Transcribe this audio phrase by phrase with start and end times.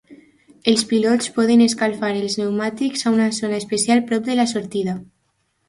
[0.71, 5.01] Els pilots poden escalfar els pneumàtics a una zona especial prop de la sortida.